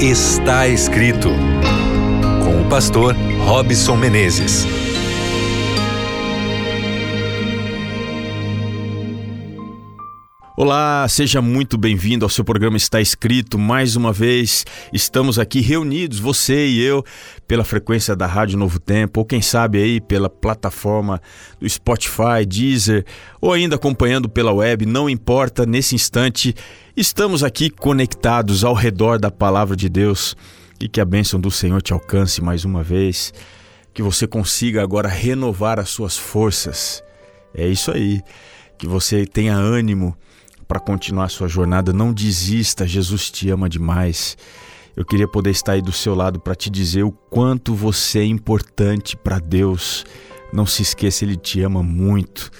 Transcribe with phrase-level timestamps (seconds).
[0.00, 1.28] Está escrito
[2.44, 4.87] com o pastor Robson Menezes.
[10.60, 13.56] Olá, seja muito bem-vindo ao seu programa Está Escrito.
[13.56, 17.04] Mais uma vez, estamos aqui reunidos, você e eu,
[17.46, 21.22] pela frequência da Rádio Novo Tempo, ou quem sabe aí pela plataforma
[21.60, 23.04] do Spotify, Deezer,
[23.40, 26.52] ou ainda acompanhando pela web, não importa, nesse instante,
[26.96, 30.34] estamos aqui conectados ao redor da palavra de Deus
[30.80, 33.32] e que a bênção do Senhor te alcance mais uma vez,
[33.94, 37.00] que você consiga agora renovar as suas forças.
[37.54, 38.20] É isso aí,
[38.76, 40.18] que você tenha ânimo
[40.68, 41.92] para continuar sua jornada.
[41.92, 44.36] Não desista, Jesus te ama demais.
[44.94, 48.24] Eu queria poder estar aí do seu lado para te dizer o quanto você é
[48.24, 50.04] importante para Deus.
[50.52, 52.50] Não se esqueça, Ele te ama muito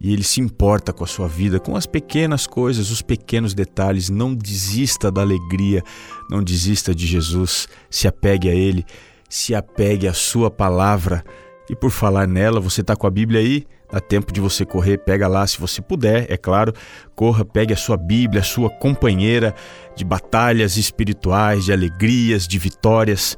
[0.00, 4.08] e Ele se importa com a sua vida, com as pequenas coisas, os pequenos detalhes.
[4.08, 5.82] Não desista da alegria,
[6.30, 7.68] não desista de Jesus.
[7.90, 8.84] Se apegue a Ele,
[9.28, 11.24] se apegue à Sua palavra.
[11.68, 13.66] E por falar nela, você está com a Bíblia aí?
[13.92, 16.72] Dá tempo de você correr, pega lá se você puder, é claro.
[17.14, 19.54] Corra, pegue a sua Bíblia, a sua companheira
[19.96, 23.36] de batalhas espirituais, de alegrias, de vitórias,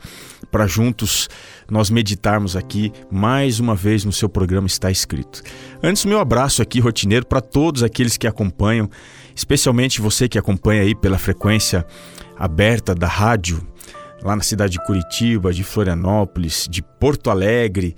[0.50, 1.28] para juntos
[1.70, 5.42] nós meditarmos aqui mais uma vez no seu programa Está Escrito.
[5.82, 8.90] Antes, meu abraço aqui rotineiro para todos aqueles que acompanham,
[9.34, 11.86] especialmente você que acompanha aí pela frequência
[12.36, 13.66] aberta da rádio,
[14.22, 17.96] lá na cidade de Curitiba, de Florianópolis, de Porto Alegre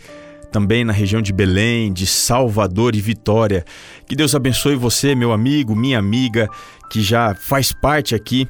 [0.55, 3.65] também na região de Belém, de Salvador e Vitória.
[4.07, 6.49] Que Deus abençoe você, meu amigo, minha amiga,
[6.89, 8.47] que já faz parte aqui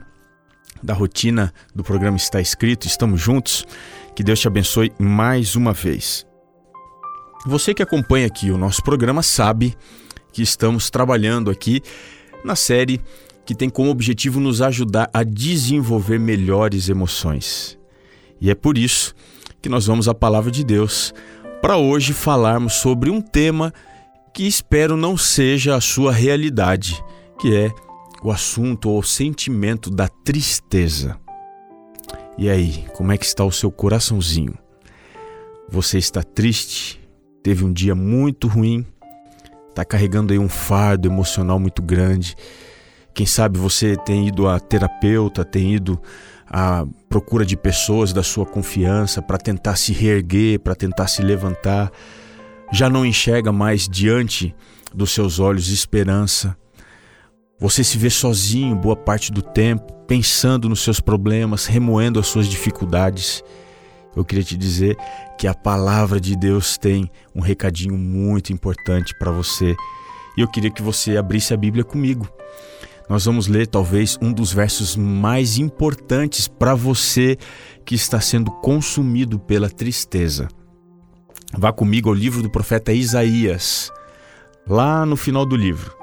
[0.83, 2.87] da rotina do programa Está Escrito.
[2.87, 3.67] Estamos juntos.
[4.15, 6.27] Que Deus te abençoe mais uma vez.
[7.47, 9.75] Você que acompanha aqui o nosso programa sabe
[10.31, 11.81] que estamos trabalhando aqui
[12.45, 13.01] na série
[13.47, 17.79] que tem como objetivo nos ajudar a desenvolver melhores emoções.
[18.39, 19.15] E é por isso
[19.63, 21.15] que nós vamos à palavra de Deus
[21.65, 23.73] para hoje falarmos sobre um tema
[24.35, 27.03] que espero não seja a sua realidade,
[27.41, 27.73] que é
[28.23, 31.19] o assunto ou o sentimento da tristeza.
[32.37, 34.53] E aí, como é que está o seu coraçãozinho?
[35.67, 37.01] Você está triste?
[37.43, 38.85] Teve um dia muito ruim?
[39.71, 42.37] Está carregando aí um fardo emocional muito grande?
[43.15, 45.99] Quem sabe você tem ido a terapeuta, tem ido
[46.49, 51.91] à procura de pessoas da sua confiança para tentar se reerguer, para tentar se levantar.
[52.73, 54.55] Já não enxerga mais diante
[54.95, 56.57] dos seus olhos esperança.
[57.59, 62.49] Você se vê sozinho boa parte do tempo, pensando nos seus problemas, remoendo as suas
[62.49, 63.43] dificuldades.
[64.17, 64.97] Eu queria te dizer
[65.39, 69.75] que a palavra de Deus tem um recadinho muito importante para você.
[70.37, 72.29] E eu queria que você abrisse a Bíblia comigo
[73.09, 77.37] nós vamos ler talvez um dos versos mais importantes para você
[77.85, 80.49] que está sendo consumido pela tristeza.
[81.57, 83.93] Vá comigo ao livro do profeta Isaías,
[84.67, 85.95] lá no final do livro,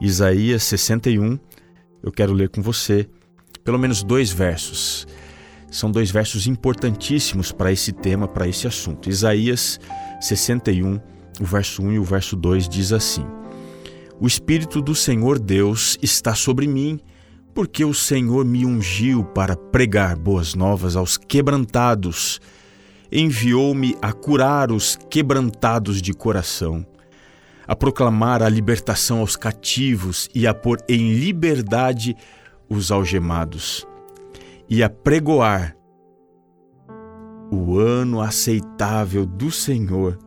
[0.00, 1.38] Isaías 61.
[2.02, 3.08] Eu quero ler com você
[3.64, 5.06] pelo menos dois versos.
[5.70, 9.08] São dois versos importantíssimos para esse tema, para esse assunto.
[9.08, 9.78] Isaías
[10.20, 11.00] 61,
[11.40, 13.24] o verso 1 e o verso 2 diz assim:
[14.20, 17.00] o Espírito do Senhor Deus está sobre mim,
[17.54, 22.38] porque o Senhor me ungiu para pregar boas novas aos quebrantados.
[23.10, 26.86] Enviou-me a curar os quebrantados de coração,
[27.66, 32.14] a proclamar a libertação aos cativos e a pôr em liberdade
[32.68, 33.86] os algemados,
[34.68, 35.74] e a pregoar
[37.50, 40.18] o ano aceitável do Senhor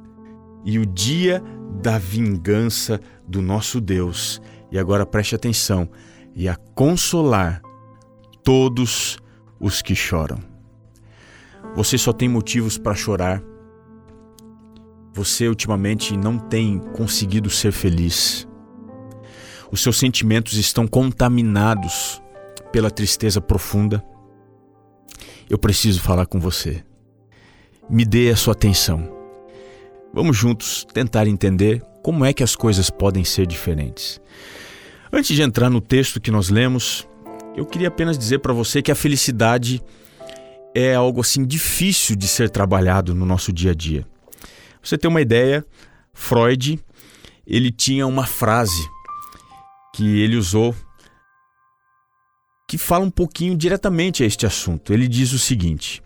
[0.66, 1.44] e o dia
[1.82, 4.42] da vingança do nosso Deus.
[4.72, 5.90] E agora preste atenção
[6.36, 7.62] e a consolar
[8.44, 9.18] todos
[9.60, 10.40] os que choram.
[11.76, 13.42] Você só tem motivos para chorar.
[15.14, 18.48] Você ultimamente não tem conseguido ser feliz.
[19.72, 22.22] Os seus sentimentos estão contaminados
[22.72, 24.04] pela tristeza profunda.
[25.50, 26.84] Eu preciso falar com você.
[27.90, 29.13] Me dê a sua atenção.
[30.14, 34.22] Vamos juntos tentar entender como é que as coisas podem ser diferentes.
[35.12, 37.08] Antes de entrar no texto que nós lemos,
[37.56, 39.82] eu queria apenas dizer para você que a felicidade
[40.76, 44.06] é algo assim difícil de ser trabalhado no nosso dia a dia.
[44.84, 45.66] Você tem uma ideia,
[46.14, 46.80] Freud,
[47.48, 48.88] ele tinha uma frase
[49.96, 50.76] que ele usou
[52.68, 54.94] que fala um pouquinho diretamente a este assunto.
[54.94, 56.04] Ele diz o seguinte: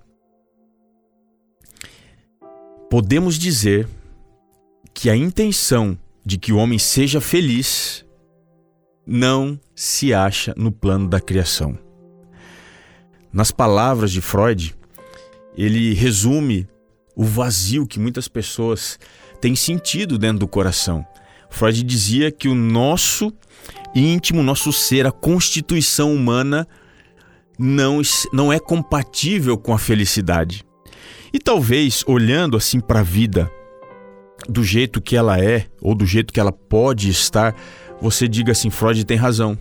[2.89, 3.87] Podemos dizer
[4.97, 5.95] que a intenção
[6.25, 8.03] de que o homem seja feliz
[9.05, 11.77] não se acha no plano da criação.
[13.31, 14.75] Nas palavras de Freud,
[15.55, 16.67] ele resume
[17.15, 18.97] o vazio que muitas pessoas
[19.39, 21.05] têm sentido dentro do coração.
[21.47, 23.31] Freud dizia que o nosso
[23.93, 26.67] íntimo, nosso ser, a constituição humana
[27.59, 28.01] não,
[28.33, 30.65] não é compatível com a felicidade.
[31.31, 33.51] E talvez, olhando assim para a vida,
[34.47, 37.55] do jeito que ela é, ou do jeito que ela pode estar,
[38.01, 39.57] você diga assim: Freud tem razão.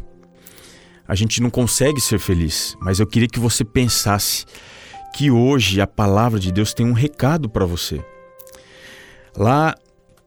[1.08, 4.44] A gente não consegue ser feliz, mas eu queria que você pensasse
[5.14, 8.05] que hoje a palavra de Deus tem um recado para você.
[9.37, 9.75] Lá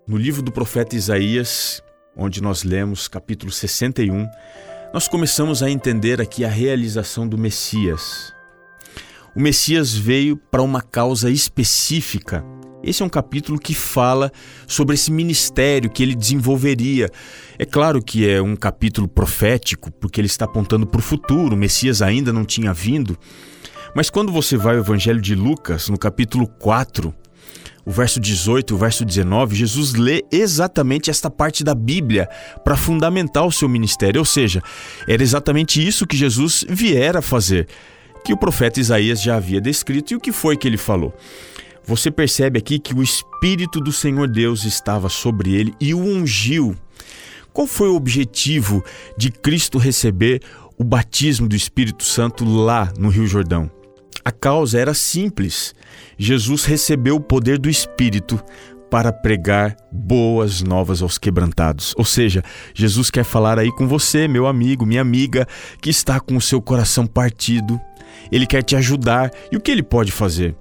[0.08, 1.84] no livro do profeta Isaías,
[2.16, 4.28] onde nós lemos capítulo 61,
[4.94, 8.34] nós começamos a entender aqui a realização do Messias.
[9.36, 12.44] O Messias veio para uma causa específica.
[12.84, 14.32] Esse é um capítulo que fala
[14.66, 17.10] sobre esse ministério que ele desenvolveria.
[17.58, 21.58] É claro que é um capítulo profético, porque ele está apontando para o futuro, o
[21.58, 23.18] Messias ainda não tinha vindo.
[23.96, 27.14] Mas quando você vai ao Evangelho de Lucas, no capítulo 4,
[27.86, 32.30] o verso 18 e o verso 19, Jesus lê exatamente esta parte da Bíblia
[32.64, 34.62] para fundamentar o seu ministério, ou seja,
[35.08, 37.68] era exatamente isso que Jesus viera fazer,
[38.24, 41.14] que o profeta Isaías já havia descrito e o que foi que ele falou.
[41.90, 46.76] Você percebe aqui que o Espírito do Senhor Deus estava sobre ele e o ungiu.
[47.52, 48.86] Qual foi o objetivo
[49.18, 50.40] de Cristo receber
[50.78, 53.72] o batismo do Espírito Santo lá no Rio Jordão?
[54.24, 55.74] A causa era simples.
[56.16, 58.40] Jesus recebeu o poder do Espírito
[58.92, 61.96] para pregar boas novas aos quebrantados.
[61.98, 65.48] Ou seja, Jesus quer falar aí com você, meu amigo, minha amiga,
[65.82, 67.82] que está com o seu coração partido.
[68.32, 69.32] Ele quer te ajudar.
[69.52, 70.56] E o que ele pode fazer?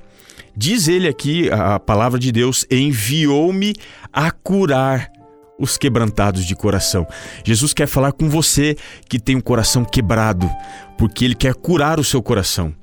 [0.61, 3.77] Diz ele aqui, a palavra de Deus, enviou-me
[4.13, 5.09] a curar
[5.57, 7.07] os quebrantados de coração.
[7.45, 8.77] Jesus quer falar com você
[9.09, 10.51] que tem um coração quebrado,
[10.99, 12.75] porque ele quer curar o seu coração.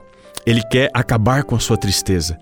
[0.46, 2.40] Ele quer acabar com a sua tristeza.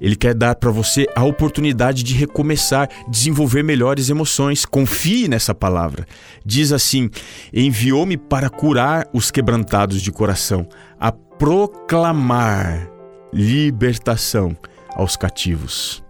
[0.00, 4.64] Ele quer dar para você a oportunidade de recomeçar, desenvolver melhores emoções.
[4.64, 6.06] Confie nessa palavra.
[6.42, 7.10] Diz assim:
[7.52, 10.66] Enviou-me para curar os quebrantados de coração,
[10.98, 12.88] a proclamar
[13.30, 14.56] libertação
[14.94, 16.02] aos cativos.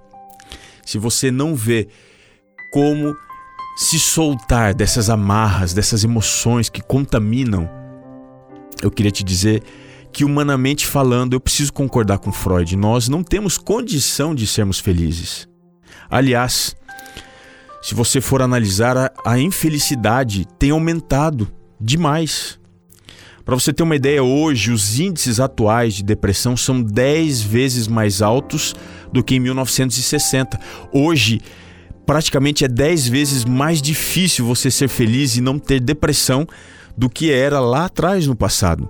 [0.84, 1.88] Se você não vê
[2.72, 3.16] como
[3.76, 7.68] se soltar dessas amarras, dessas emoções que contaminam,
[8.82, 9.62] eu queria te dizer
[10.12, 15.48] que, humanamente falando, eu preciso concordar com Freud, nós não temos condição de sermos felizes.
[16.10, 16.74] Aliás,
[17.80, 21.50] se você for analisar, a, infelicidade tem aumentado
[21.80, 22.59] demais.
[23.44, 28.20] Para você ter uma ideia, hoje os índices atuais de depressão são 10 vezes mais
[28.20, 28.74] altos
[29.12, 30.60] do que em 1960.
[30.92, 31.40] Hoje,
[32.04, 36.46] praticamente é 10 vezes mais difícil você ser feliz e não ter depressão
[36.96, 38.88] do que era lá atrás no passado.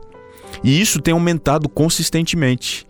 [0.65, 2.87] E isso tem aumentado consistentemente.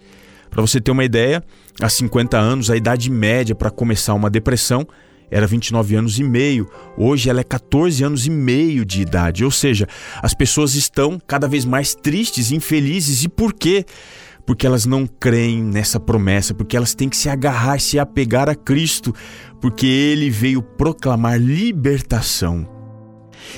[0.48, 1.44] Para você ter uma ideia,
[1.80, 4.86] há 50 anos a idade média para começar uma depressão
[5.30, 6.68] era 29 anos e meio.
[6.96, 9.44] Hoje ela é 14 anos e meio de idade.
[9.44, 9.86] Ou seja,
[10.22, 13.22] as pessoas estão cada vez mais tristes, infelizes.
[13.22, 13.84] E por quê?
[14.44, 18.54] Porque elas não creem nessa promessa, porque elas têm que se agarrar, se apegar a
[18.54, 19.14] Cristo,
[19.60, 22.68] porque ele veio proclamar libertação.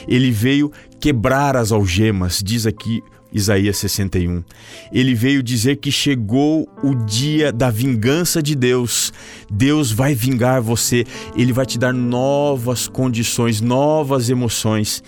[0.07, 0.71] Ele veio
[1.01, 4.45] quebrar as algemas, diz aqui Isaías 61.
[4.93, 9.13] Ele veio dizer que chegou o dia da vingança de Deus.
[9.51, 11.05] Deus vai vingar você,
[11.37, 15.03] ele vai te dar novas condições, novas emoções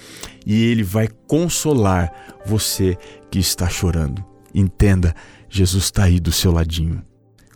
[0.46, 2.12] e ele vai consolar
[2.46, 2.96] você
[3.30, 4.24] que está chorando.
[4.54, 5.14] Entenda,
[5.48, 7.02] Jesus está aí do seu ladinho.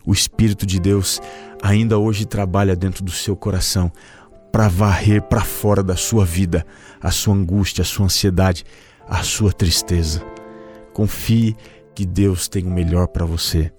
[0.05, 1.21] O Espírito de Deus
[1.61, 3.91] ainda hoje trabalha dentro do seu coração
[4.51, 6.65] para varrer para fora da sua vida
[7.01, 8.65] a sua angústia, a sua ansiedade,
[9.07, 10.23] a sua tristeza.
[10.99, 11.55] Confie
[11.95, 13.71] que Deus tem o melhor para você.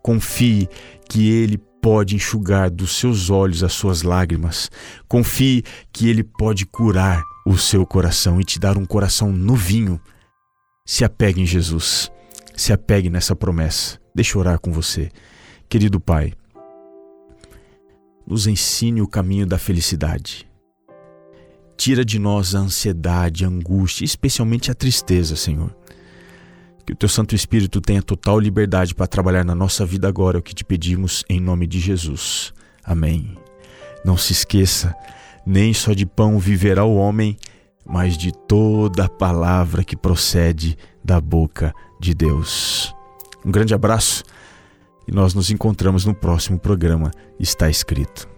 [0.00, 0.66] Confie
[1.06, 4.70] que Ele pode enxugar dos seus olhos as suas lágrimas.
[5.06, 10.00] Confie que Ele pode curar o seu coração e te dar um coração novinho.
[10.86, 12.10] Se apegue em Jesus.
[12.56, 14.00] Se apegue nessa promessa.
[14.14, 15.10] Deixa eu orar com você.
[15.68, 16.32] Querido Pai,
[18.26, 20.48] nos ensine o caminho da felicidade.
[21.76, 25.76] Tira de nós a ansiedade, a angústia, especialmente a tristeza, Senhor.
[26.86, 30.40] Que o teu Santo Espírito tenha total liberdade para trabalhar na nossa vida agora, é
[30.40, 32.54] o que te pedimos em nome de Jesus.
[32.84, 33.36] Amém.
[34.04, 34.94] Não se esqueça,
[35.44, 37.36] nem só de pão viverá o homem,
[37.84, 42.94] mas de toda palavra que procede da boca de Deus.
[43.44, 44.22] Um grande abraço
[45.08, 48.35] e nós nos encontramos no próximo programa Está Escrito.